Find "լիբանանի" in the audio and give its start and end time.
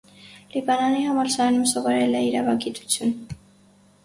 0.53-1.03